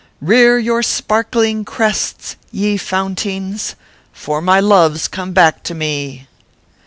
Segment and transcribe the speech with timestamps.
[0.23, 3.75] Rear your sparkling crests, ye fountings,
[4.11, 6.27] For my love s come back to me.